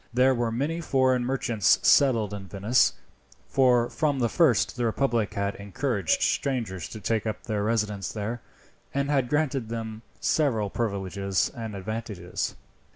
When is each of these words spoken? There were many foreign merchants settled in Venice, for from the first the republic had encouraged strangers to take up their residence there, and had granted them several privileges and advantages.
There 0.11 0.33
were 0.33 0.51
many 0.51 0.81
foreign 0.81 1.23
merchants 1.23 1.77
settled 1.87 2.33
in 2.33 2.47
Venice, 2.47 2.93
for 3.47 3.87
from 3.87 4.17
the 4.17 4.29
first 4.29 4.75
the 4.75 4.83
republic 4.85 5.35
had 5.35 5.53
encouraged 5.57 6.23
strangers 6.23 6.89
to 6.89 6.99
take 6.99 7.27
up 7.27 7.43
their 7.43 7.63
residence 7.63 8.11
there, 8.11 8.41
and 8.95 9.11
had 9.11 9.29
granted 9.29 9.69
them 9.69 10.01
several 10.19 10.71
privileges 10.71 11.51
and 11.55 11.75
advantages. 11.75 12.55